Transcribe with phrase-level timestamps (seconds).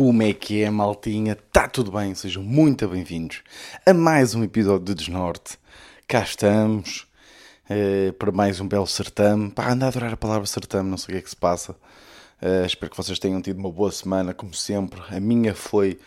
[0.00, 1.36] Como é que é, maltinha?
[1.52, 2.14] Tá tudo bem?
[2.14, 3.42] Sejam muito bem-vindos
[3.84, 5.58] a mais um episódio de Desnorte.
[6.08, 7.06] Cá estamos
[7.68, 9.50] uh, para mais um belo certame.
[9.50, 11.72] Pá, anda a adorar a palavra certame, não sei o que é que se passa.
[12.40, 15.02] Uh, espero que vocês tenham tido uma boa semana, como sempre.
[15.14, 15.98] A minha foi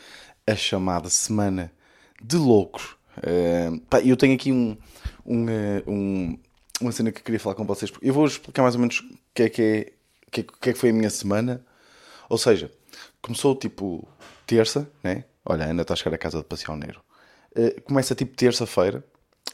[0.47, 1.71] a chamada Semana
[2.19, 2.95] de Loucos.
[3.19, 4.75] Uh, pá, eu tenho aqui um,
[5.23, 5.45] um,
[5.85, 6.39] um,
[6.81, 7.93] uma cena que queria falar com vocês.
[8.01, 9.91] Eu vou explicar mais ou menos o que é que, é,
[10.31, 11.63] que, é, que, é que foi a minha semana.
[12.27, 12.71] Ou seja,
[13.23, 14.07] começou tipo
[14.45, 15.23] terça, né?
[15.43, 17.01] Olha, ainda está a chegar a casa de passear o negro.
[17.57, 19.03] Uh, começa tipo terça-feira,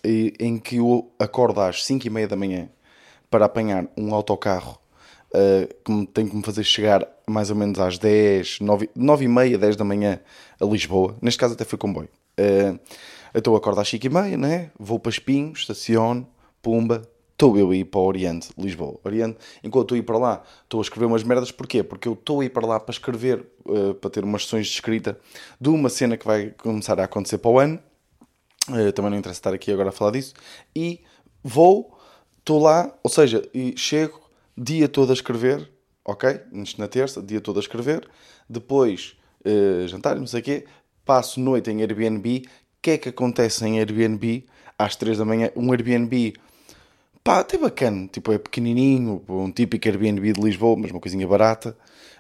[0.04, 2.70] em que eu acordo às 5 e meia da manhã
[3.30, 4.80] para apanhar um autocarro
[5.34, 9.28] uh, que tem que me fazer chegar mais ou menos às 10, 9, 9 e
[9.28, 10.20] meia, 10 da manhã
[10.59, 11.16] a Lisboa.
[11.22, 12.09] Neste caso até foi comboio.
[12.40, 12.80] Uh,
[13.34, 14.72] então acordo às 5 e meia, né?
[14.80, 16.28] Vou para Espinhos, estaciono,
[16.62, 17.03] pumba,
[17.40, 19.00] estou eu a ir para o Oriente, Lisboa.
[19.02, 21.81] Oriente, enquanto estou a ir para lá, estou a escrever umas merdas, porquê?
[21.81, 24.73] Porque eu estou a ir para lá para escrever, uh, para ter umas sessões de
[24.73, 25.18] escrita
[25.59, 27.80] de uma cena que vai começar a acontecer para o ano.
[28.68, 30.34] Uh, também não interessa estar aqui agora a falar disso.
[30.76, 31.00] E
[31.42, 31.98] vou,
[32.40, 34.20] estou lá, ou seja, e chego
[34.58, 35.72] dia todo a escrever,
[36.03, 36.42] ok?
[36.78, 38.06] Na terça, dia todo a escrever.
[38.50, 39.16] Depois,
[39.46, 40.66] uh, jantar, não sei o quê.
[41.06, 42.44] Passo noite em Airbnb.
[42.46, 44.46] O que é que acontece em Airbnb?
[44.78, 46.34] Às 3 da manhã, um Airbnb
[47.23, 51.78] Pá, até bacana, tipo, é pequenininho, um típico Airbnb de Lisboa, mas uma coisinha barata,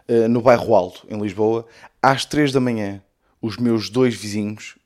[0.07, 1.65] uh, no bairro Alto, em Lisboa,
[2.01, 3.01] às 3 da manhã,
[3.41, 4.77] os meus dois vizinhos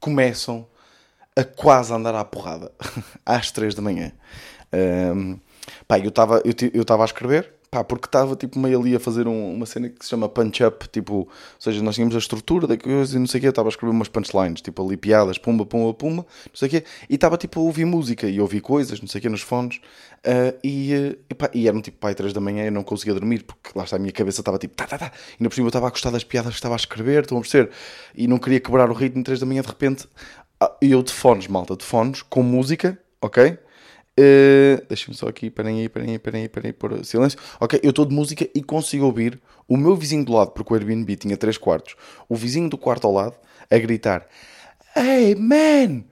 [0.00, 0.66] começam
[1.36, 2.72] a quase andar à porrada,
[3.26, 4.12] às 3 da manhã.
[4.72, 5.40] Um, ehm,
[5.86, 9.28] pá, eu estava eu, eu a escrever, Pá, porque estava tipo meio ali a fazer
[9.28, 12.78] um, uma cena que se chama punch-up, tipo, ou seja, nós tínhamos a estrutura da
[12.78, 15.66] coisa e não sei o quê, estava a escrever umas punchlines, tipo ali piadas, pumba,
[15.66, 18.98] pumba, pumba, não sei o quê, e estava tipo a ouvir música e ouvir coisas,
[19.02, 22.32] não sei o quê, nos fones, uh, e, e, pá, e eram tipo pai três
[22.32, 24.74] da manhã e eu não conseguia dormir, porque lá está a minha cabeça estava tipo,
[24.74, 26.74] tá, tá, tá, e no por cima eu estava a gostar das piadas que estava
[26.74, 27.70] a escrever, estão a perceber,
[28.14, 30.08] e não queria quebrar o ritmo três da manhã de repente,
[30.62, 33.58] uh, eu de fones, malta, de fones, com música, ok?
[34.18, 37.38] Uh, Deixa-me só aqui, parem aí, parem aí, parem aí, parem aí, por silêncio.
[37.60, 40.76] Ok, eu estou de música e consigo ouvir o meu vizinho do lado, porque o
[40.76, 41.94] Airbnb tinha 3 quartos,
[42.28, 43.36] o vizinho do quarto ao lado,
[43.70, 44.26] a gritar:
[44.96, 46.02] Hey man,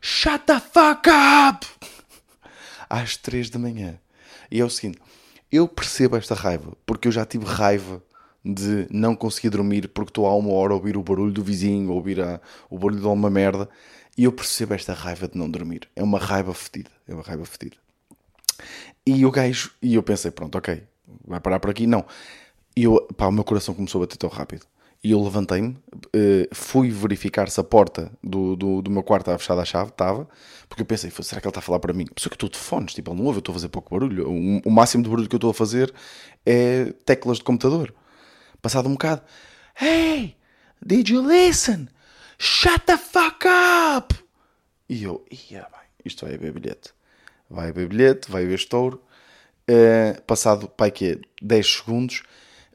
[0.00, 1.66] shut the fuck up!
[2.88, 3.98] Às 3 da manhã.
[4.48, 5.00] E é o seguinte,
[5.50, 8.00] eu percebo esta raiva, porque eu já tive raiva
[8.44, 11.90] de não conseguir dormir porque estou há uma hora a ouvir o barulho do vizinho,
[11.90, 12.40] a ouvir a,
[12.70, 13.68] o barulho de uma merda.
[14.16, 15.88] E eu percebo esta raiva de não dormir.
[15.94, 16.90] É uma raiva fedida.
[17.06, 17.76] É uma raiva fedida.
[19.04, 20.82] E o gajo, e eu pensei, pronto, ok,
[21.26, 21.86] vai parar por aqui.
[21.86, 22.04] Não.
[22.74, 24.66] E eu, pá, o meu coração começou a bater tão rápido.
[25.04, 25.76] E eu levantei-me,
[26.12, 29.90] eh, fui verificar se a porta do, do, do meu quarto estava fechada à chave,
[29.90, 30.28] estava,
[30.68, 32.06] porque eu pensei, será que ele está a falar para mim?
[32.06, 34.28] Pessoa que estou de fones, tipo, ele não ouve, eu estou a fazer pouco barulho.
[34.28, 35.92] O, o máximo de barulho que eu estou a fazer
[36.44, 37.94] é teclas de computador.
[38.60, 39.22] Passado um bocado,
[39.80, 40.34] hey,
[40.84, 41.88] did you listen?
[42.38, 44.14] Shut the fuck up!
[44.88, 46.92] E eu, ia bem, isto vai haver bilhete.
[47.48, 49.02] Vai haver bilhete, vai haver estouro.
[49.68, 52.22] Uh, passado, pai, que é 10 segundos,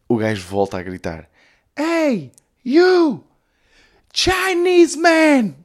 [0.09, 1.29] o gajo volta a gritar:
[1.77, 2.31] Hey,
[2.65, 3.23] you!
[4.13, 5.55] Chinese man!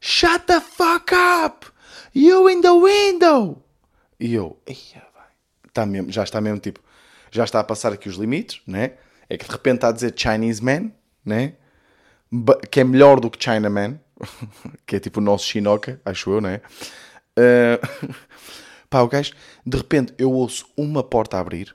[0.00, 1.66] Shut the fuck up!
[2.12, 3.62] You in the window!
[4.20, 6.80] E eu, ia bem, tá mesmo, já está mesmo tipo,
[7.30, 8.92] já está a passar aqui os limites, né?
[9.28, 10.92] É que de repente está a dizer Chinese man,
[11.24, 11.54] né?
[12.70, 13.98] Que é melhor do que Chinaman,
[14.86, 16.60] que é tipo o nosso Shinoka, acho eu, não é?
[17.38, 18.14] Uh,
[18.88, 19.32] pá, o gajo,
[19.66, 21.74] de repente eu ouço uma porta abrir,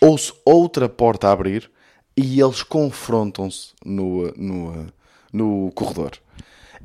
[0.00, 1.70] ouço outra porta abrir
[2.16, 4.86] e eles confrontam-se no, no,
[5.32, 6.12] no corredor.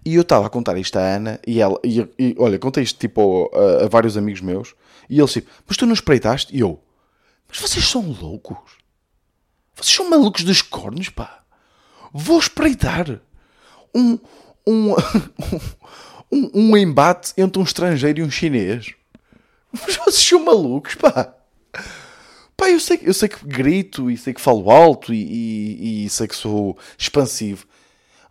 [0.06, 2.98] E eu estava a contar isto à Ana e ela, e, e olha, contei isto
[2.98, 4.74] tipo a, a, vários amigos meus
[5.10, 6.56] e eles tipo, mas tu não espreitaste?
[6.56, 6.82] E eu,
[7.48, 8.58] mas vocês são loucos?
[9.76, 11.39] Vocês são malucos dos cornos, pá
[12.14, 13.20] vou espreitar
[13.94, 14.18] um,
[14.66, 14.94] um,
[16.32, 18.94] um, um embate entre um estrangeiro e um chinês.
[19.72, 21.34] Mas vocês são malucos, pá.
[22.58, 26.10] Pá, eu sei, eu sei que grito e sei que falo alto e, e, e
[26.10, 27.66] sei que sou expansivo.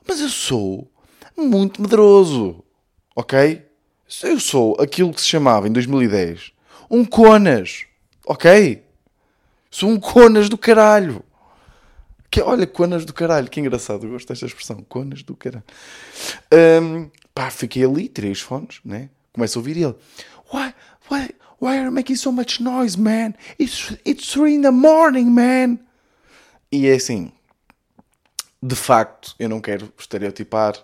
[0.06, 0.90] Mas eu sou
[1.36, 2.62] muito medroso.
[3.16, 3.62] Ok?
[4.22, 6.52] Eu sou aquilo que se chamava em 2010
[6.90, 7.84] um conas.
[8.26, 8.82] Ok?
[9.70, 11.22] Sou um conas do caralho.
[12.30, 15.64] Que, olha, conas do caralho, que engraçado, eu gosto desta expressão, conas do caralho.
[16.82, 19.08] Um, pá, fiquei ali, tirei os fones, né?
[19.32, 19.94] Começo a ouvir ele.
[20.52, 20.75] Why,
[21.10, 21.30] why,
[21.60, 23.34] why are you making so much noise, man?
[23.58, 25.78] It's, it's three in the morning, man.
[26.70, 27.32] E é assim,
[28.62, 30.74] de facto, eu não quero estereotipar,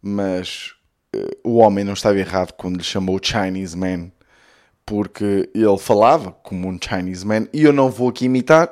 [0.00, 0.72] mas
[1.14, 4.10] uh, o homem não estava errado quando lhe chamou Chinese man,
[4.86, 8.70] porque ele falava como um Chinese man, e eu não vou aqui imitar,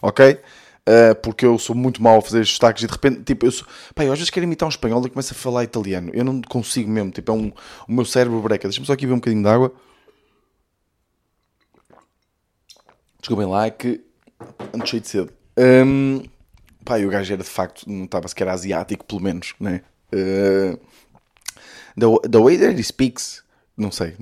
[0.00, 0.40] ok?
[0.88, 3.52] Uh, porque eu sou muito mau a fazer estes sotaques e de repente, tipo, eu
[3.52, 3.66] sou.
[3.94, 6.10] Pá, eu às vezes quero imitar um espanhol e começo a falar italiano.
[6.12, 7.52] Eu não consigo mesmo, tipo, é um,
[7.88, 8.66] o meu cérebro breca.
[8.66, 9.72] Deixa-me só aqui ver um bocadinho de água.
[13.20, 14.00] Desculpem lá, é que
[14.74, 15.32] ando cheio de cedo.
[15.56, 16.24] Um,
[16.84, 19.82] pá, e o gajo era de facto, não estava sequer asiático, pelo menos, né?
[20.12, 20.76] Uh,
[21.96, 23.44] the, the way that he speaks,
[23.76, 24.16] não sei,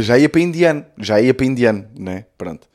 [0.00, 2.24] já ia para indiano, já ia para indiano, né?
[2.38, 2.66] Pronto.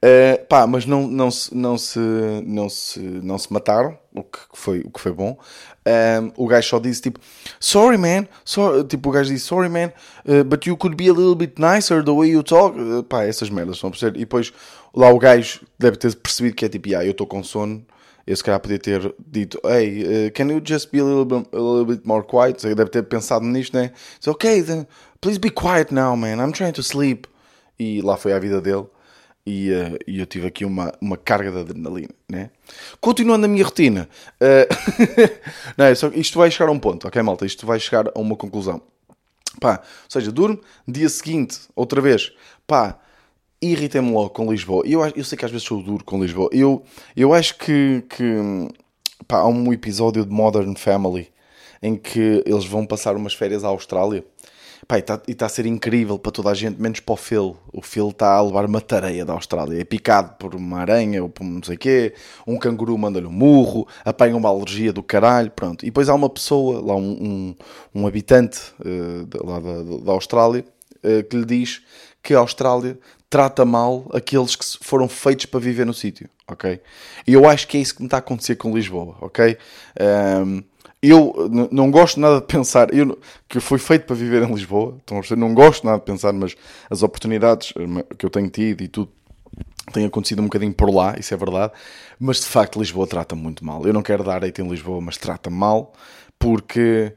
[0.00, 1.98] Uh, pá, mas não, não, se, não, se,
[2.44, 5.36] não, se, não se mataram, o que foi, o que foi bom.
[5.84, 7.18] Um, ehm, o gajo só disse tipo,
[7.58, 9.92] sorry man, so, tipo o gajo disse, sorry man,
[10.24, 12.78] uh, but you could be a little bit nicer the way you talk.
[12.78, 14.16] Uh, pá, essas merdas estão a perceber.
[14.18, 14.52] E depois
[14.94, 17.84] lá o gajo deve ter percebido que é tipo, ah, eu estou com sono.
[18.24, 21.56] Eu se calhar podia ter dito, hey, can you just be a little, bit, a
[21.56, 22.62] little bit more quiet?
[22.64, 23.90] Ele deve ter pensado nisto, né?
[24.16, 24.86] It's okay, then
[25.20, 26.38] please be quiet now, man.
[26.38, 27.26] I'm trying to sleep.
[27.80, 28.86] E lá foi a vida dele
[29.48, 32.50] e, uh, eu tive aqui uma, uma carga de adrenalina, né?
[33.00, 34.08] Continuando a minha rotina,
[34.40, 35.24] uh,
[35.76, 37.46] não, é só, isto vai chegar a um ponto, ok, malta?
[37.46, 38.82] Isto vai chegar a uma conclusão.
[39.60, 42.32] Pá, ou seja, durmo, dia seguinte, outra vez,
[42.66, 42.98] pá,
[43.60, 44.84] irritei-me logo com Lisboa.
[44.86, 46.48] Eu, eu sei que às vezes sou duro com Lisboa.
[46.52, 46.84] Eu,
[47.16, 48.68] eu acho que, que
[49.26, 51.28] pá, há um episódio de Modern Family
[51.82, 54.24] em que eles vão passar umas férias à Austrália
[54.86, 57.56] Pá, e está tá a ser incrível para toda a gente, menos para o Phil.
[57.72, 59.80] O Phil está a levar uma tareia da Austrália.
[59.80, 62.14] É picado por uma aranha ou por não sei o quê.
[62.46, 65.84] Um canguru manda-lhe um murro, apanha uma alergia do caralho, pronto.
[65.84, 67.54] E depois há uma pessoa, lá um,
[67.94, 70.64] um, um habitante uh, lá da, da Austrália,
[71.04, 71.82] uh, que lhe diz
[72.22, 72.98] que a Austrália
[73.30, 76.80] trata mal aqueles que foram feitos para viver no sítio, ok?
[77.26, 79.56] E eu acho que é isso que me está a acontecer com Lisboa, ok?
[80.00, 80.62] Um,
[81.02, 83.18] eu não gosto nada de pensar eu,
[83.48, 84.96] que foi feito para viver em Lisboa.
[85.04, 86.56] Então, não gosto nada de pensar, mas
[86.90, 89.10] as oportunidades eh, que eu tenho tido e tudo
[89.92, 91.72] tem acontecido um bocadinho por lá, isso é verdade.
[92.18, 93.86] Mas de facto, Lisboa trata muito mal.
[93.86, 95.92] Eu não quero dar hate em Lisboa, mas trata mal
[96.38, 97.12] porque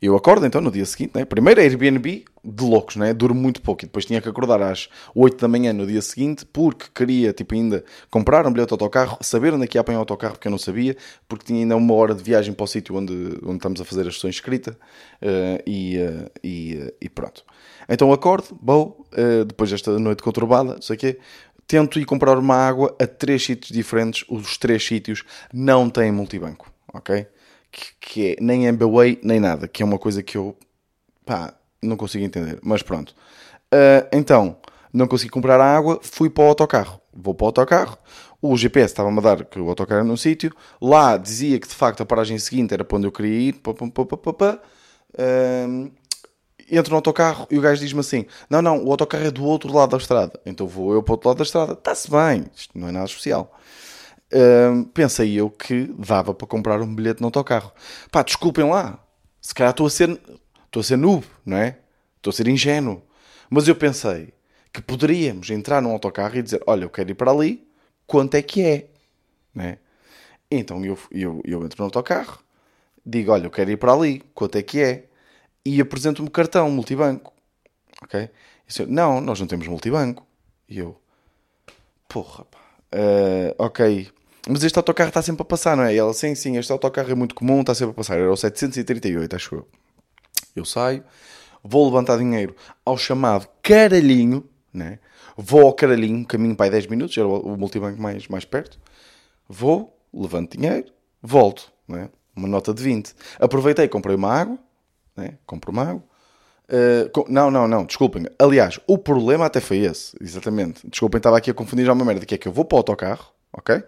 [0.00, 1.24] eu acordo então no dia seguinte, né?
[1.24, 3.12] primeiro Airbnb de loucos, né?
[3.12, 6.46] Durmo muito pouco e depois tinha que acordar às 8 da manhã no dia seguinte
[6.46, 9.98] porque queria, tipo, ainda comprar um bilhete de autocarro, saber onde é que ia apanhar
[9.98, 10.96] o autocarro porque eu não sabia,
[11.28, 13.12] porque tinha ainda uma hora de viagem para o sítio onde,
[13.42, 14.78] onde estamos a fazer as sessões escrita
[15.22, 17.44] uh, e, uh, e, uh, e, pronto.
[17.88, 19.06] Então acordo, vou,
[19.46, 21.18] depois desta noite conturbada, não sei o quê,
[21.66, 25.22] tento ir comprar uma água a três sítios diferentes, os três sítios
[25.52, 27.26] não têm multibanco, ok?
[27.70, 30.56] Que, que é nem MBWay nem nada, que é uma coisa que eu
[31.24, 32.58] pá, não consigo entender.
[32.62, 33.14] Mas pronto.
[33.72, 34.56] Uh, então,
[34.92, 37.00] não consegui comprar a água, fui para o autocarro.
[37.12, 37.98] Vou para o autocarro,
[38.42, 41.74] o GPS estava-me a dar que o autocarro era num sítio, lá dizia que de
[41.74, 44.60] facto a paragem seguinte era para onde eu queria ir, pá, pá, pá.
[45.14, 45.90] Uh,
[46.70, 49.72] entro no autocarro e o gajo diz-me assim: Não, não, o autocarro é do outro
[49.72, 50.38] lado da estrada.
[50.44, 51.72] Então vou eu para o outro lado da estrada.
[51.72, 53.56] Está-se bem, isto não é nada especial
[54.92, 57.72] pensei eu que dava para comprar um bilhete no autocarro.
[58.10, 58.98] Pá, desculpem lá,
[59.40, 60.20] se calhar estou a ser,
[60.64, 61.78] estou a ser noob, não é?
[62.16, 63.02] Estou a ser ingênuo.
[63.48, 64.34] Mas eu pensei
[64.72, 67.66] que poderíamos entrar num autocarro e dizer: Olha, eu quero ir para ali,
[68.06, 68.90] quanto é que é?
[69.54, 69.78] Né?
[70.50, 72.40] Então eu, eu, eu entro no autocarro,
[73.04, 75.06] digo: Olha, eu quero ir para ali, quanto é que é?
[75.64, 77.32] E apresento-me cartão multibanco.
[78.02, 78.28] Ok?
[78.68, 80.26] E eu, não, nós não temos multibanco.
[80.68, 81.00] E eu,
[82.08, 82.65] porra, pá.
[82.92, 84.08] Uh, ok,
[84.48, 85.94] mas este autocarro está sempre a passar, não é?
[85.94, 88.16] E ela, sim, sim, este autocarro é muito comum, está sempre a passar.
[88.16, 89.68] Era o 738, acho eu.
[90.54, 91.02] Eu saio,
[91.62, 95.00] vou levantar dinheiro ao chamado caralhinho, né?
[95.36, 98.78] Vou ao caralhinho, caminho para aí 10 minutos, era o multibanco mais, mais perto.
[99.48, 102.08] Vou, levanto dinheiro, volto, né?
[102.34, 103.14] Uma nota de 20.
[103.40, 104.58] Aproveitei, comprei uma água,
[105.16, 105.38] né?
[105.44, 106.04] Compro uma água.
[106.68, 107.24] Uh, com...
[107.28, 108.26] não, não, não, desculpem.
[108.38, 110.86] Aliás, o problema até foi esse, exatamente.
[110.88, 112.78] Desculpem, estava aqui a confundir já uma merda, que é que eu vou para o
[112.78, 113.82] autocarro, ok?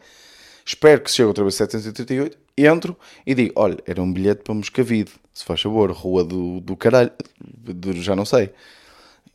[0.64, 2.38] Espero que chegue outra vez 738.
[2.56, 6.76] Entro e digo: olha, era um bilhete para Moscavide, se faz favor, rua do, do
[6.76, 8.52] caralho, do, já não sei.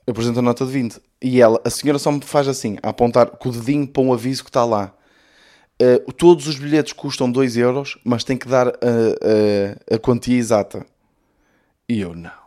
[0.07, 1.01] Apresento a nota de 20.
[1.21, 4.13] E ela, a senhora só me faz assim, a apontar com o dedinho para um
[4.13, 4.93] aviso que está lá.
[5.81, 10.85] Uh, todos os bilhetes custam 2 euros, mas tem que dar a quantia exata.
[11.89, 12.42] E eu, não.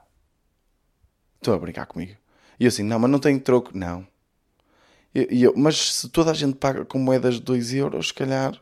[1.47, 2.17] Estão a brincar comigo.
[2.59, 3.71] E eu assim, não, mas não tenho troco.
[3.73, 4.05] Não.
[5.15, 8.61] E eu, mas se toda a gente paga com moedas de 2 euros, se calhar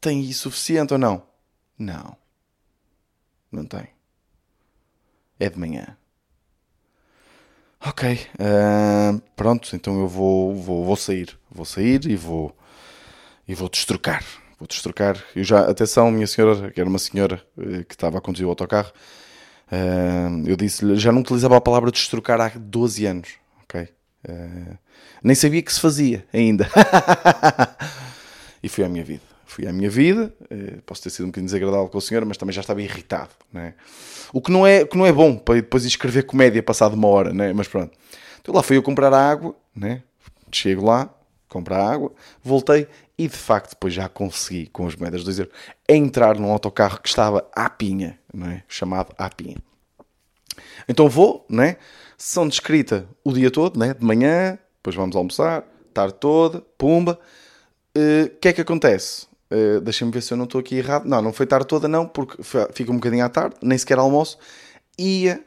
[0.00, 1.22] tem suficiente ou não?
[1.78, 2.16] Não.
[3.52, 3.88] Não tem.
[5.38, 5.98] É de manhã.
[7.84, 8.26] Ok.
[8.40, 11.38] Uh, pronto, então eu vou, vou, vou sair.
[11.50, 12.56] Vou sair e vou
[13.46, 14.24] e vou destrocar.
[14.58, 15.22] Vou destrocar.
[15.36, 18.48] Eu já, atenção, minha senhora, que era uma senhora uh, que estava a conduzir o
[18.50, 18.92] autocarro,
[19.72, 23.28] uh, eu disse-lhe, já não utilizava a palavra destrocar há 12 anos.
[23.64, 23.88] Ok?
[24.28, 24.78] Uh,
[25.22, 26.68] nem sabia que se fazia ainda.
[28.62, 31.46] e foi a minha vida fui à minha vida, eh, posso ter sido um bocadinho
[31.46, 33.74] desagradável com a senhora, mas também já estava irritado, né?
[34.32, 37.34] O que não é, que não é bom para depois escrever comédia passado uma hora,
[37.34, 37.52] né?
[37.52, 37.92] Mas pronto.
[38.40, 40.02] Então lá fui eu comprar a água, né?
[40.50, 41.14] Chego lá,
[41.48, 42.12] comprar água,
[42.42, 42.88] voltei
[43.18, 45.54] e de facto depois já consegui, com as moedas de 2 euros,
[45.88, 48.62] entrar num autocarro que estava à pinha, não é?
[48.68, 49.56] chamado à pinha.
[50.88, 51.76] Então vou, né?
[52.16, 53.94] Sessão de escrita o dia todo, né?
[53.94, 57.18] de manhã, depois vamos almoçar, tarde toda, pumba.
[57.94, 59.26] O uh, eh, que é que acontece?
[59.50, 61.04] Uh, Deixa-me ver se eu não estou aqui errado.
[61.04, 62.42] Não, não foi tarde toda, não, porque
[62.72, 64.38] fica um bocadinho à tarde, nem sequer almoço.
[64.98, 65.44] Ia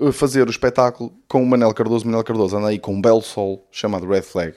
[0.00, 2.06] uh, fazer o espetáculo com o Manel Cardoso.
[2.06, 4.54] Manel Cardoso anda aí com um belo sol chamado Red Flag.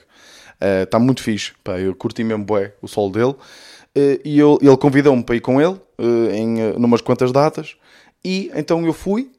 [0.60, 3.34] Está uh, muito fixe, pá, eu curti mesmo bué, o sol dele.
[4.24, 5.80] e eu, ele convidou-me para ir com ele
[6.34, 7.76] em uh, numas quantas datas.
[8.24, 9.30] E então eu fui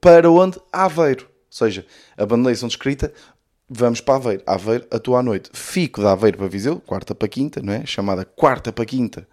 [0.00, 0.58] para onde?
[0.72, 1.24] Aveiro.
[1.24, 1.84] Ou seja,
[2.16, 3.12] abandonei de Escrita,
[3.68, 4.42] vamos para Aveiro.
[4.46, 5.50] Aveiro, atua à noite.
[5.52, 7.84] Fico de Aveiro para Viseu, quarta para quinta, não é?
[7.84, 9.28] Chamada quarta para quinta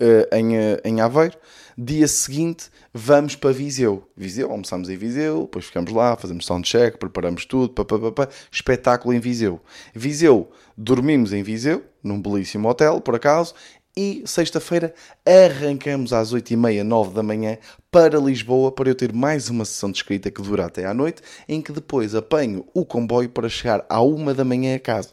[0.00, 1.36] uh, em, uh, em Aveiro.
[1.80, 4.08] Dia seguinte, vamos para Viseu.
[4.16, 8.28] Viseu, almoçamos em Viseu, depois ficamos lá, fazemos soundcheck, preparamos tudo, pá, pá, pá, pá,
[8.50, 9.60] espetáculo em Viseu.
[9.94, 13.54] Viseu, dormimos em Viseu, num belíssimo hotel, por acaso,
[13.96, 14.94] e sexta-feira
[15.26, 17.58] arrancamos às 8h30, 9 da manhã
[17.90, 21.20] para Lisboa para eu ter mais uma sessão de escrita que dura até à noite,
[21.48, 25.10] em que depois apanho o comboio para chegar à 1 da manhã a casa.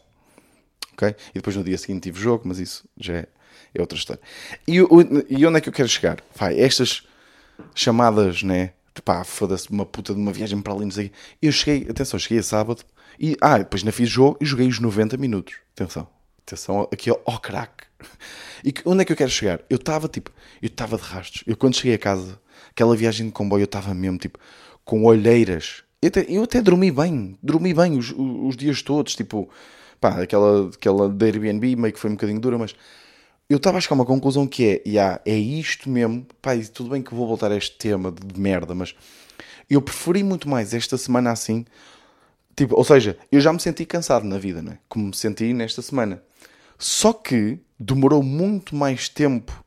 [0.93, 1.15] Ok?
[1.31, 3.27] E depois no dia seguinte tive jogo, mas isso já é,
[3.75, 4.21] é outra história.
[4.67, 6.23] E, e, onde é que eu quero chegar?
[6.35, 7.03] Vai, estas
[7.73, 8.71] chamadas, né?
[9.03, 11.11] Pá, foda-se, uma puta de uma viagem para ali, não sei.
[11.41, 12.83] Eu cheguei, atenção, cheguei a sábado
[13.19, 15.55] e, ah, depois não fiz jogo e joguei os 90 minutos.
[15.75, 16.07] Atenção,
[16.45, 17.85] atenção aqui ao, ao crack.
[18.63, 19.61] E onde é que eu quero chegar?
[19.69, 21.43] Eu estava tipo, eu estava de rastros.
[21.45, 22.39] Eu quando cheguei a casa,
[22.71, 24.39] aquela viagem de comboio, eu estava mesmo tipo,
[24.83, 25.83] com olheiras.
[26.01, 29.49] Eu até, eu até dormi bem, dormi bem os, os, dias todos, tipo,
[29.99, 32.75] pá, aquela, aquela da Airbnb meio que foi um bocadinho dura, mas
[33.49, 36.89] eu estava a chegar a uma conclusão que é, yeah, é isto mesmo, pá, tudo
[36.89, 38.95] bem que vou voltar a este tema de, merda, mas
[39.69, 41.65] eu preferi muito mais esta semana assim,
[42.55, 44.79] tipo, ou seja, eu já me senti cansado na vida, não é?
[44.89, 46.23] Como me senti nesta semana.
[46.77, 49.63] Só que demorou muito mais tempo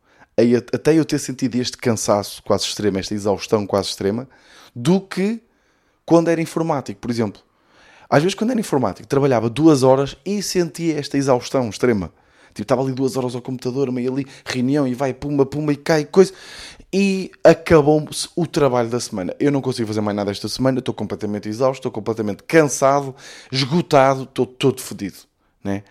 [0.73, 4.29] até eu ter sentido este cansaço quase extremo, esta exaustão quase extrema,
[4.75, 5.41] do que
[6.07, 7.43] quando era informático, por exemplo.
[8.09, 12.13] Às vezes, quando era informático, trabalhava duas horas e sentia esta exaustão extrema.
[12.59, 15.77] Tipo, estava ali duas horas ao computador, meio ali, reunião, e vai, pumba, pumba, e
[15.77, 16.33] cai, coisa.
[16.93, 19.33] E acabou-se o trabalho da semana.
[19.39, 23.15] Eu não consigo fazer mais nada esta semana, estou completamente exausto, estou completamente cansado,
[23.53, 25.19] esgotado, estou todo fodido,
[25.63, 25.85] né?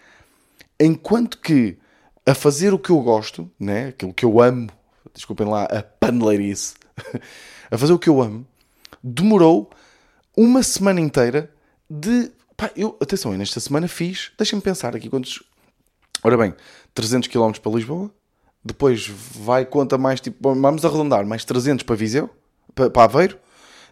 [0.78, 1.78] Enquanto que
[2.26, 3.88] a fazer o que eu gosto, né?
[3.88, 4.70] aquilo que eu amo,
[5.14, 6.76] desculpem lá a paneleirice,
[7.72, 8.46] a fazer o que eu amo,
[9.02, 9.70] demorou
[10.36, 11.50] uma semana inteira
[11.90, 12.30] de.
[12.58, 15.42] Pá, eu, atenção, eu nesta semana fiz, deixem-me pensar aqui quantos.
[16.27, 16.53] Ora bem,
[16.93, 18.12] 300 km para Lisboa,
[18.62, 22.29] depois vai, conta mais, tipo, vamos arredondar, mais 300 para Viseu,
[22.75, 23.38] para, para Aveiro,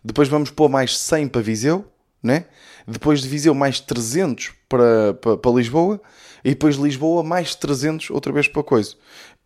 [0.03, 1.85] depois vamos pôr mais 100 para Viseu,
[2.21, 2.43] né?
[2.85, 6.01] depois de Viseu mais 300 para, para, para Lisboa,
[6.43, 8.95] e depois de Lisboa mais 300 outra vez para coisa.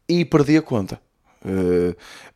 [0.07, 0.99] E perdi a conta.
[1.45, 1.91] Uh,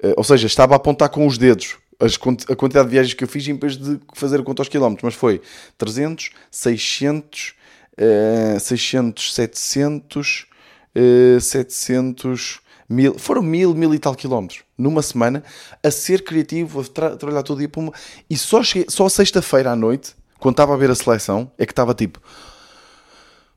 [0.07, 2.13] uh, ou seja, estava a apontar com os dedos as,
[2.47, 5.03] a quantidade de viagens que eu fiz em vez de fazer a conta aos quilómetros,
[5.03, 5.41] mas foi
[5.79, 7.55] 300, 600,
[7.99, 10.47] uh, 600, 700,
[10.95, 12.59] uh, 700,
[12.89, 15.43] mil, foram mil, mil e tal quilómetros numa semana
[15.81, 17.91] a ser criativo, a tra trabalhar todo dia uma...
[18.29, 21.93] e só, só sexta-feira à noite, quando estava a ver a seleção, é que estava
[21.93, 22.19] tipo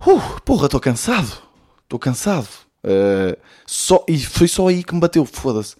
[0.00, 1.42] Uh, porra, estou cansado.
[1.82, 2.48] Estou cansado.
[2.84, 5.74] Uh, só, e foi só aí que me bateu, foda-se.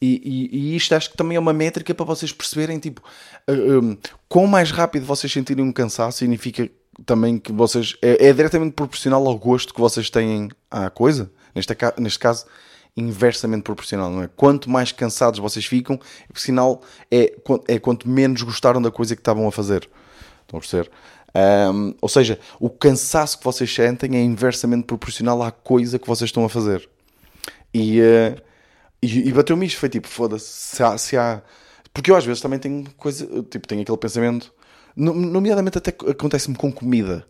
[0.00, 3.02] E, e, e, isto acho que também é uma métrica para vocês perceberem, tipo,
[3.46, 6.70] uh, eh, um, quão mais rápido vocês sentirem um cansaço significa
[7.04, 7.96] também que vocês...
[8.02, 11.30] É, é, diretamente proporcional ao gosto que vocês têm à coisa.
[11.54, 12.46] Neste, neste caso,
[12.96, 14.28] inversamente proporcional, não é?
[14.28, 15.98] Quanto mais cansados vocês ficam,
[16.32, 17.34] o sinal é,
[17.68, 19.88] é quanto menos gostaram da coisa que estavam a fazer.
[20.42, 20.90] Estão a perceber?
[21.72, 26.28] Um, ou seja, o cansaço que vocês sentem é inversamente proporcional à coisa que vocês
[26.28, 26.88] estão a fazer.
[27.72, 28.40] E, uh,
[29.02, 31.42] e, e bateu-me isto, foi tipo, foda-se, se há, se há...
[31.92, 34.52] Porque eu às vezes também tenho coisa, tipo, tenho aquele pensamento,
[34.96, 37.26] nomeadamente até acontece-me com comida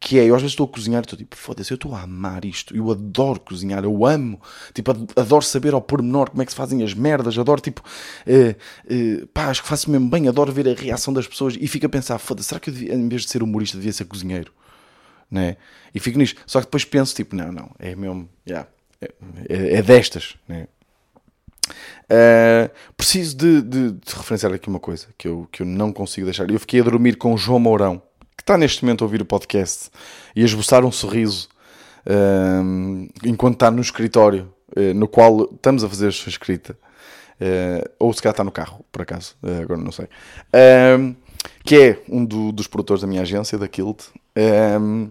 [0.00, 2.02] que é, eu às vezes estou a cozinhar e estou tipo, foda-se, eu estou a
[2.02, 4.40] amar isto, eu adoro cozinhar, eu amo,
[4.72, 7.82] tipo, adoro saber ao pormenor como é que se fazem as merdas, adoro, tipo,
[8.26, 11.66] uh, uh, pá, acho que faço mesmo bem, adoro ver a reação das pessoas e
[11.66, 14.04] fico a pensar, foda-se, será que eu devia, em vez de ser humorista devia ser
[14.04, 14.52] cozinheiro?
[15.30, 15.56] Né?
[15.92, 18.68] E fico nisto, só que depois penso, tipo, não, não, é mesmo, yeah,
[19.00, 19.12] é,
[19.48, 20.68] é, é destas, né?
[22.10, 26.24] Uh, preciso de, de, de, referenciar aqui uma coisa que eu, que eu não consigo
[26.24, 26.50] deixar.
[26.50, 28.02] Eu fiquei a dormir com o João Mourão
[28.48, 29.90] está neste momento a ouvir o podcast
[30.34, 31.50] e a esboçar um sorriso
[32.08, 36.78] um, enquanto está no escritório uh, no qual estamos a fazer a sua escrita.
[37.40, 40.08] Uh, ou se calhar está no carro, por acaso, uh, agora não sei.
[40.98, 41.14] Um,
[41.62, 44.06] que é um do, dos produtores da minha agência, da Kilt,
[44.80, 45.10] um,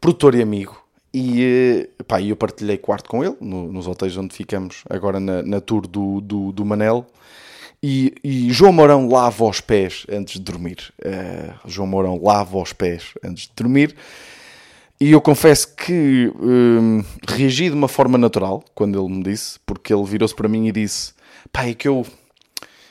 [0.00, 0.83] produtor e amigo.
[1.16, 5.60] E pá, eu partilhei quarto com ele, no, nos hotéis onde ficamos agora na, na
[5.60, 7.06] tour do, do, do Manel.
[7.80, 10.92] E, e, João Mourão lava os pés antes de dormir.
[10.98, 13.94] Uh, João Mourão lava os pés antes de dormir.
[14.98, 19.92] E eu confesso que um, reagi de uma forma natural quando ele me disse, porque
[19.94, 21.12] ele virou-se para mim e disse:
[21.52, 22.06] Pá, é que eu,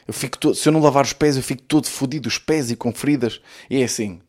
[0.08, 2.72] eu fico todo, se eu não lavar os pés, eu fico todo fodido, os pés
[2.72, 3.42] e com feridas.
[3.70, 4.22] E é assim: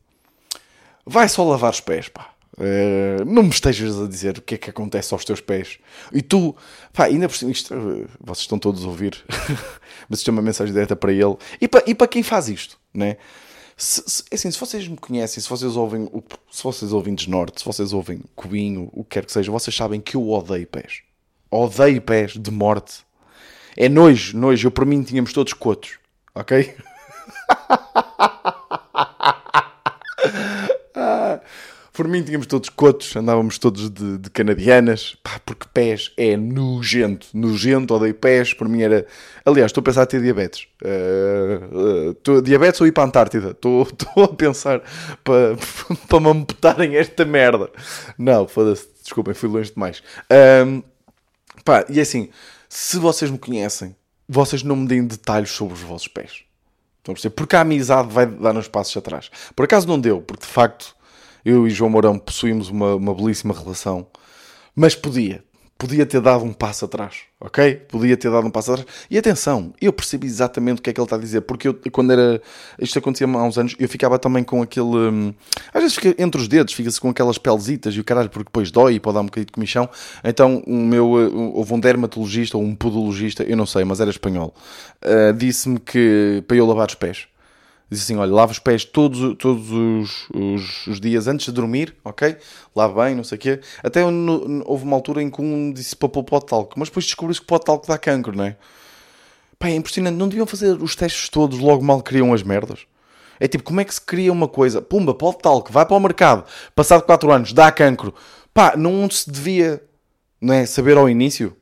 [1.07, 2.34] vai só lavar os pés, pá.
[2.57, 5.79] Uh, não me estejas a dizer o que é que acontece aos teus pés.
[6.13, 6.55] E tu,
[6.93, 9.25] pá, ainda por cima, isto, uh, vocês estão todos a ouvir,
[10.09, 12.79] mas isto é uma mensagem direta para ele e para, e para quem faz isto,
[12.93, 13.17] né?
[13.77, 16.09] Se, se, é assim, se vocês me conhecem, se vocês ouvem,
[16.49, 20.01] se vocês ouvem Desnorte, se vocês ouvem Cubinho, o que quer que seja, vocês sabem
[20.01, 21.03] que eu odeio pés.
[21.51, 23.05] Odeio pés de morte.
[23.77, 24.69] É nojo, nojo.
[24.69, 25.99] Eu, por mim, tínhamos todos cotos,
[26.33, 26.77] ok?
[31.95, 37.29] Por mim tínhamos todos cotos, andávamos todos de, de canadianas, pá, porque pés é nojento,
[37.33, 39.07] nojento, odeio pés, por mim era...
[39.45, 40.67] Aliás, estou a pensar em ter diabetes.
[40.83, 43.51] Uh, uh, tô, diabetes ou ir para a Antártida?
[43.53, 43.87] Estou,
[44.25, 44.83] a pensar
[45.23, 45.57] para,
[46.11, 47.71] para me amputarem esta merda.
[48.19, 50.03] Não, foda-se, desculpem, fui longe demais.
[50.67, 50.83] Um,
[51.65, 52.29] pá, e é assim,
[52.69, 53.95] se vocês me conhecem,
[54.29, 56.43] vocês não me deem detalhes sobre os vossos pés.
[56.99, 57.37] Estão a perceber?
[57.37, 59.31] Porque a amizade vai dar uns passos atrás.
[59.55, 60.97] Por acaso não deu, porque de facto
[61.45, 64.07] eu e João Mourão possuímos uma, uma belíssima relação,
[64.75, 65.45] mas podia,
[65.77, 67.75] podia ter dado um passo atrás, ok?
[67.89, 68.89] Podia ter dado um passo atrás.
[69.11, 71.75] E atenção, eu percebi exatamente o que é que ele está a dizer, porque eu,
[71.93, 72.41] quando era.
[72.79, 74.87] Isto acontecia há uns anos, eu ficava também com aquele.
[74.87, 75.35] Hum,
[75.73, 78.71] às vezes fica entre os dedos, fica-se com aquelas pelesitas e o caralho, porque depois
[78.71, 79.89] dói e pode dar um bocadinho de comichão.
[80.23, 81.09] Então, o meu,
[81.55, 84.55] houve um dermatologista ou um podologista, eu não sei, mas era espanhol,
[85.05, 87.27] uh, disse-me que para eu lavar os pés
[87.91, 91.95] diz assim: olha, lava os pés todos, todos os, os, os, dias antes de dormir,
[92.05, 92.37] ok?
[92.75, 93.61] Lava bem, não sei o quê.
[93.83, 96.89] Até no, houve uma altura em que um disse para pôr pó de talco, mas
[96.89, 98.57] depois descobriu-se que pó de talco dá cancro, não é?
[99.59, 100.17] Pá, é impressionante.
[100.17, 102.87] Não deviam fazer os testes todos, logo mal criam as merdas.
[103.41, 104.81] É tipo, como é que se cria uma coisa?
[104.81, 106.45] Pumba, pó de talco, vai para o mercado,
[106.75, 108.15] passado 4 anos, dá cancro.
[108.53, 109.83] Pá, não se devia
[110.41, 111.57] não é, saber ao início.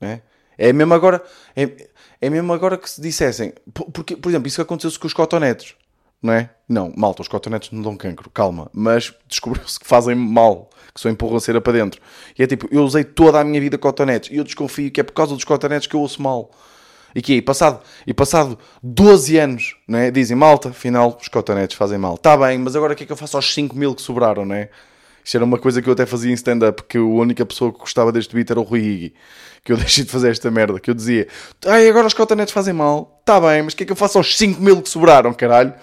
[0.00, 0.22] Não é?
[0.58, 1.22] É mesmo agora.
[1.54, 1.88] É,
[2.20, 3.52] é mesmo agora que se dissessem.
[3.72, 5.74] Porque, por exemplo, isso que aconteceu-se com os cotonetes,
[6.22, 6.50] não é?
[6.68, 8.70] Não, malta, os cotonetes não dão cancro, calma.
[8.72, 12.00] Mas descobriu-se que fazem mal, que só empurram a cera para dentro.
[12.38, 15.04] E é tipo, eu usei toda a minha vida cotonetes e eu desconfio que é
[15.04, 16.50] por causa dos cotonetes que eu ouço mal.
[17.14, 20.10] E que é, e passado, e passado 12 anos, não é?
[20.10, 22.14] Dizem, malta, afinal, os cotonetes fazem mal.
[22.14, 24.44] Está bem, mas agora o que é que eu faço aos 5 mil que sobraram,
[24.44, 24.68] não é?
[25.24, 27.78] Isto era uma coisa que eu até fazia em stand-up, que a única pessoa que
[27.78, 29.14] gostava deste beat era o Rui Higgy.
[29.64, 31.26] Que eu deixei de fazer esta merda, que eu dizia,
[31.66, 33.18] ai, agora os cotonetes fazem mal.
[33.20, 35.74] Está bem, mas o que é que eu faço aos 5 mil que sobraram, caralho?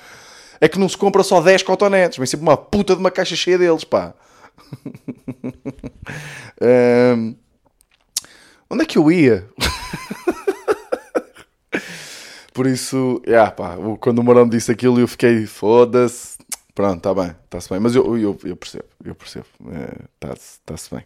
[0.60, 3.36] É que não se compra só 10 cotonetes, vem sempre uma puta de uma caixa
[3.36, 4.13] cheia deles, pá.
[7.17, 7.36] um,
[8.70, 9.48] onde é que eu ia?
[12.54, 16.38] Por isso, yeah, pá, quando o Morão disse aquilo eu fiquei, foda-se,
[16.74, 17.80] Pronto, está bem, está-se bem.
[17.80, 19.46] Mas eu, eu, eu, percebo, eu percebo.
[20.15, 21.06] Está-se é, tá bem.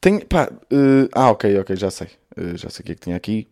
[0.00, 2.08] Tem, pá, uh, ah, ok, ok, já sei.
[2.36, 3.46] Uh, já sei o que é que tinha aqui.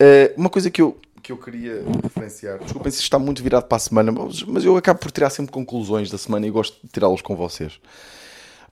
[0.00, 3.76] Uh, uma coisa que eu, que eu queria referenciar, desculpem se está muito virado para
[3.76, 6.90] a semana, mas, mas eu acabo por tirar sempre conclusões da semana e gosto de
[6.90, 7.80] tirá-los com vocês.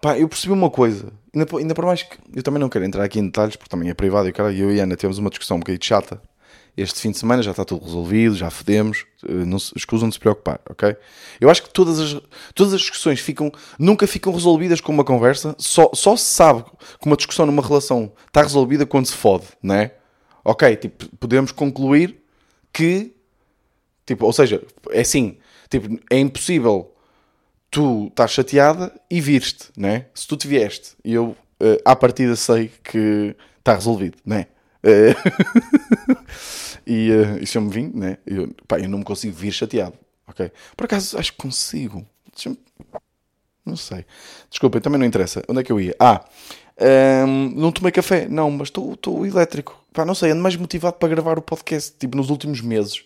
[0.00, 3.02] Pá, eu percebi uma coisa, ainda, ainda por mais que eu também não quero entrar
[3.02, 5.30] aqui em detalhes, porque também é privado e cara, eu e a Ana temos uma
[5.30, 6.20] discussão um bocadinho chata
[6.76, 10.14] este fim de semana já está tudo resolvido, já fodemos, eh, não se, escusam de
[10.14, 10.94] se preocupar, ok?
[11.40, 12.20] Eu acho que todas as,
[12.54, 16.64] todas as discussões ficam, nunca ficam resolvidas com uma conversa, só, só se sabe
[17.00, 19.94] que uma discussão numa relação está resolvida quando se fode, não é?
[20.44, 22.22] Ok, tipo, podemos concluir
[22.72, 23.14] que,
[24.04, 25.38] tipo, ou seja, é assim,
[25.70, 26.94] tipo, é impossível
[27.70, 30.06] tu estás chateada e vires-te, não é?
[30.14, 34.46] Se tu te vieste e eu, uh, à partida, sei que está resolvido, não é?
[34.84, 35.75] Uh,
[36.86, 38.18] e, uh, e se eu me vim, né?
[38.26, 39.94] Eu, pá, eu não me consigo vir chateado,
[40.26, 40.50] ok?
[40.76, 42.06] Por acaso, acho que consigo.
[43.64, 44.04] Não sei.
[44.48, 45.42] Desculpa, também não interessa.
[45.48, 45.94] Onde é que eu ia?
[45.98, 46.24] Ah,
[46.80, 48.28] um, ehm, não tomei café.
[48.28, 49.84] Não, mas estou elétrico.
[49.92, 53.04] Pá, não sei, ando mais motivado para gravar o podcast, tipo, nos últimos meses.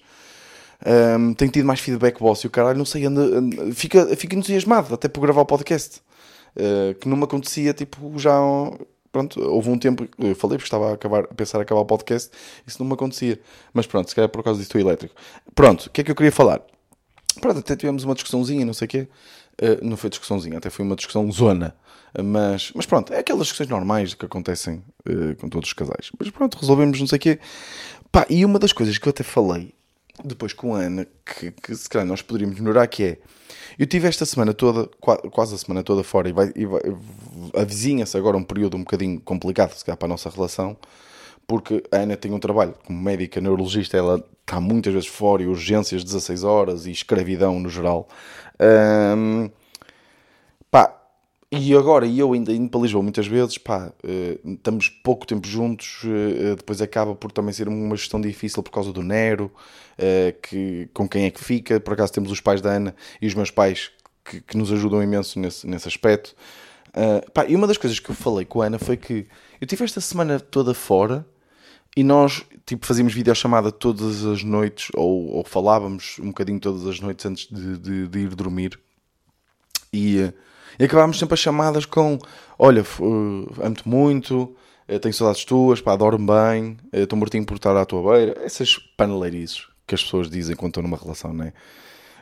[0.84, 0.90] Um,
[1.30, 4.36] ehm, tenho tido mais feedback boss e o caralho, não sei, anda, anda, fica, fica
[4.36, 6.00] entusiasmado até por gravar o podcast.
[6.56, 8.36] Uh, que não me acontecia, tipo, já
[9.12, 11.84] pronto, houve um tempo, eu falei porque estava a, acabar, a pensar em acabar o
[11.84, 12.30] podcast,
[12.66, 13.40] isso não me acontecia.
[13.72, 15.14] Mas pronto, se calhar por causa disso estou elétrico.
[15.54, 16.60] Pronto, o que é que eu queria falar?
[17.40, 19.08] Pronto, até tivemos uma discussãozinha, não sei o quê.
[19.60, 21.74] Uh, não foi discussãozinha, até foi uma discussão zona.
[22.24, 26.10] Mas, mas pronto, é aquelas discussões normais que acontecem uh, com todos os casais.
[26.18, 27.38] Mas pronto, resolvemos não sei o quê.
[28.10, 29.72] Pá, e uma das coisas que eu até falei
[30.24, 33.18] depois com a Ana, que, que se calhar nós poderíamos melhorar, que é
[33.78, 34.86] eu tive esta semana toda,
[35.30, 36.80] quase a semana toda fora, e, vai, e vai,
[37.54, 40.76] avizinha-se agora um período um bocadinho complicado, se calhar, para a nossa relação,
[41.46, 45.46] porque a Ana tem um trabalho como médica neurologista, ela está muitas vezes fora, e
[45.46, 48.08] urgências 16 horas, e escravidão no geral.
[48.60, 49.50] Um,
[50.70, 50.96] pá,
[51.50, 55.48] e agora, e eu ainda indo para Lisboa muitas vezes, pá, uh, estamos pouco tempo
[55.48, 59.50] juntos, uh, depois acaba por também ser uma gestão difícil por causa do Nero,
[60.42, 61.80] que, com quem é que fica.
[61.80, 63.90] Por acaso temos os pais da Ana e os meus pais
[64.24, 66.34] que, que nos ajudam imenso nesse, nesse aspecto.
[67.34, 69.26] pá, e uma das coisas que eu falei com a Ana foi que
[69.60, 71.26] eu tive esta semana toda fora
[71.96, 77.00] e nós tipo, fazíamos videochamada todas as noites, ou, ou falávamos um bocadinho todas as
[77.00, 78.78] noites antes de, de, de ir dormir.
[79.92, 80.32] E
[80.80, 82.18] e acabámos sempre as chamadas com:
[82.58, 84.56] Olha, uh, amo-te muito,
[84.88, 88.40] uh, tenho saudades tuas, pá, adoro-me bem, uh, estou mortinho por estar à tua beira.
[88.42, 91.52] Essas paneleirices que as pessoas dizem quando estão numa relação, não é?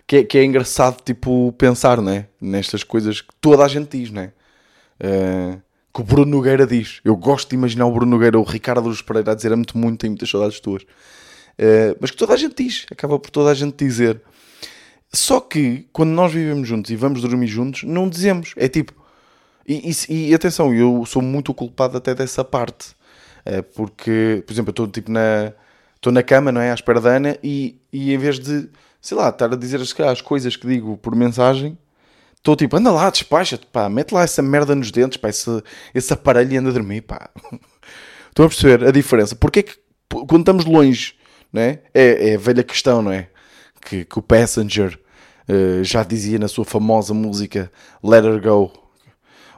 [0.07, 2.27] Que é, que é engraçado, tipo, pensar, né?
[2.41, 4.33] Nestas coisas que toda a gente diz, né?
[4.99, 5.61] Uh,
[5.93, 7.01] que o Bruno Nogueira diz.
[7.05, 10.01] Eu gosto de imaginar o Bruno Nogueira, o Ricardo Luz Pereira a dizer amo-te muito,
[10.01, 10.83] tenho muitas saudades tuas.
[10.83, 14.23] Uh, mas que toda a gente diz, acaba por toda a gente dizer.
[15.13, 18.55] Só que, quando nós vivemos juntos e vamos dormir juntos, não dizemos.
[18.57, 18.95] É tipo.
[19.67, 22.97] E, e, e atenção, eu sou muito culpado até dessa parte.
[23.45, 25.53] É porque, por exemplo, eu estou tipo na.
[25.99, 26.71] Estou na cama, não é?
[26.71, 28.69] À espera da Ana e, e em vez de,
[29.01, 31.77] sei lá, estar a dizer as, as coisas que digo por mensagem,
[32.37, 35.63] estou tipo, anda lá, despacha-te, pá, mete lá essa merda nos dentes, pá, esse,
[35.95, 37.29] esse aparelho e anda a dormir, pá.
[38.31, 39.35] Estão a perceber a diferença?
[39.35, 39.77] Porque é que,
[40.09, 41.15] quando estamos longe,
[41.53, 41.83] não é?
[41.93, 43.29] É, é a velha questão, não é?
[43.89, 44.99] que, que o Passenger
[45.49, 47.71] uh, já dizia na sua famosa música
[48.03, 48.73] Let Her Go.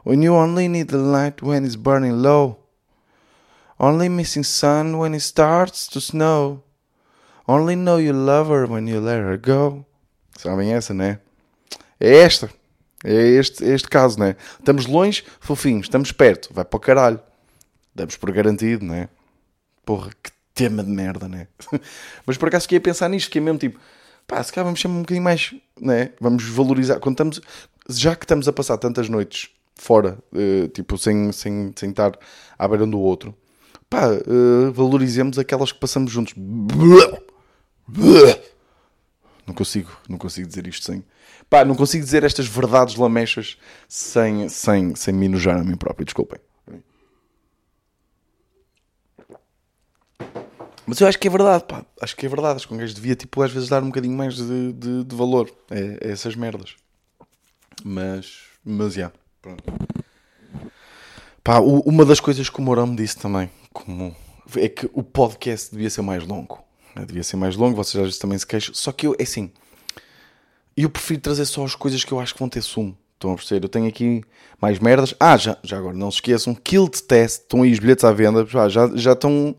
[0.05, 2.60] When you only need the light when it's burning low.
[3.83, 6.63] Only missing sun when it starts to snow.
[7.49, 9.87] Only know you love her when you let her go.
[10.37, 11.19] Sabem essa, né?
[11.99, 12.51] É esta.
[13.03, 14.37] É este, este caso, né?
[14.59, 15.87] Estamos longe, fofinhos.
[15.87, 16.53] Estamos perto.
[16.53, 17.21] Vai para o caralho.
[17.95, 19.09] Damos por garantido, né?
[19.87, 21.49] Porra, que tema de merda, né?
[22.27, 23.81] Mas por acaso fiquei a pensar nisto, que é mesmo tipo
[24.27, 26.13] pá, se calhar vamos ser um bocadinho mais, né?
[26.21, 27.01] Vamos valorizar.
[27.01, 27.41] Quando estamos,
[27.89, 32.13] já que estamos a passar tantas noites fora, uh, tipo, sem, sem, sem estar
[32.59, 33.35] à beira um do outro,
[33.91, 36.35] pá, uh, valorizemos aquelas que passamos juntos.
[39.47, 41.05] Não consigo, não consigo dizer isto sem.
[41.51, 46.05] Pá, não consigo dizer estas verdades lamechas sem, sem, sem me enojar a mim próprio,
[46.05, 46.39] desculpem.
[50.87, 51.85] Mas eu acho que é verdade, pá.
[52.01, 52.57] Acho que é verdade.
[52.57, 55.17] Acho que um gajo devia, tipo, às vezes dar um bocadinho mais de, de, de
[55.17, 56.77] valor a, a, essas merdas.
[57.85, 59.13] Mas, mas, já.
[59.41, 59.63] Pronto.
[61.45, 64.15] Pá, uma das coisas que o Mourão me disse também, como,
[64.57, 66.63] é que o podcast devia ser mais longo.
[67.07, 68.75] Devia ser mais longo, vocês às vezes também se queixam.
[68.75, 69.51] Só que eu, é assim,
[70.77, 72.97] eu prefiro trazer só as coisas que eu acho que vão ter sumo.
[73.15, 73.65] Estão a perceber?
[73.65, 74.23] Eu tenho aqui
[74.61, 75.15] mais merdas.
[75.21, 78.47] Ah, já, já agora, não se esqueçam, Kilt Test, estão aí os bilhetes à venda,
[78.47, 79.55] já, já estão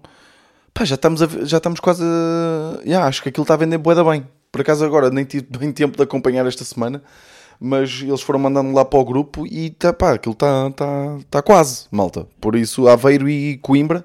[0.73, 2.03] Pá, já estamos, a, já estamos quase.
[2.03, 4.25] A, yeah, acho que aquilo está a vender boeda bem.
[4.51, 7.03] Por acaso agora nem tive bem tempo de acompanhar esta semana,
[7.61, 11.41] mas eles foram mandando lá para o grupo e tá, pá, aquilo está tá, tá
[11.43, 12.27] quase, malta.
[12.41, 14.03] Por isso, Aveiro e Coimbra,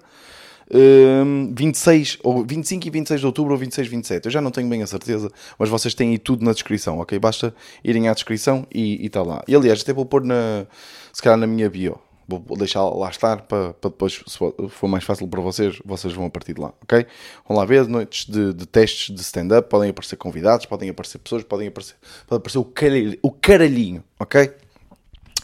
[0.71, 4.27] um, 26, ou 25 e 26 de outubro ou 26 e 27.
[4.27, 7.19] Eu já não tenho bem a certeza, mas vocês têm aí tudo na descrição, ok?
[7.19, 9.43] Basta irem à descrição e está lá.
[9.49, 10.67] E aliás, até vou pôr na,
[11.11, 15.05] se calhar na minha bio Vou deixar lá estar para, para depois, se for mais
[15.05, 17.07] fácil para vocês, vocês vão a partir de lá, ok?
[17.49, 21.45] Vão lá ver noites de, de testes de stand-up, podem aparecer convidados, podem aparecer pessoas,
[21.45, 21.95] podem aparecer,
[22.27, 24.51] pode aparecer o, caralho, o caralhinho, ok?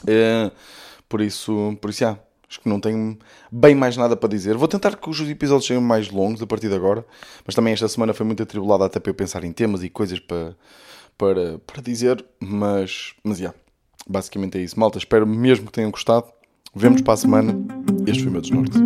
[0.02, 0.50] Uh,
[1.08, 2.18] por isso, por isso, já,
[2.48, 3.18] acho que não tenho
[3.50, 4.56] bem mais nada para dizer.
[4.56, 7.04] Vou tentar que os episódios sejam mais longos a partir de agora,
[7.46, 10.18] mas também esta semana foi muito atribulada até para eu pensar em temas e coisas
[10.18, 10.56] para,
[11.16, 13.54] para, para dizer, mas, mas, já,
[14.06, 14.78] basicamente é isso.
[14.78, 16.26] Malta, espero mesmo que tenham gostado.
[16.74, 17.54] Vemos para a semana.
[18.06, 18.78] Este foi o meu desnorte.